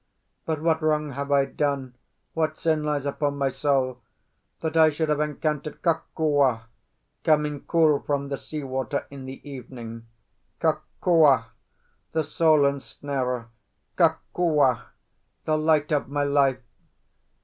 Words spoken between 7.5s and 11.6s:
cool from the sea water in the evening? Kokua,